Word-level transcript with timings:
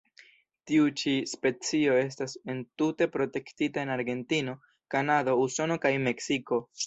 Tiu 0.69 0.85
ĉi 1.01 1.11
specio 1.31 1.97
estas 2.03 2.33
entute 2.53 3.07
protektita 3.17 3.83
en 3.83 3.93
Argentino, 3.97 4.55
Kanado, 4.95 5.39
Usono 5.45 5.77
kaj 5.85 5.93
Meksiko. 6.09 6.61